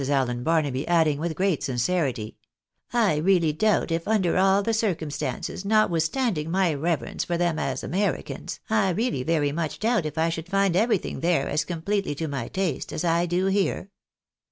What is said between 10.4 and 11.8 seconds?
find every thing there as